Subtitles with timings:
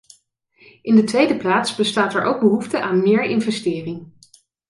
[0.81, 4.11] In de tweede plaats bestaat er ook behoefte aan meer investering.